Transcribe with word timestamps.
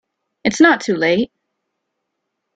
It's 0.43 0.59
not 0.59 0.81
too 0.81 0.95
late. 0.95 1.31